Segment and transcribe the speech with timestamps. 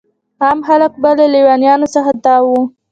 [0.43, 2.61] عام خلک به له لیونیانو څخه تاو وو.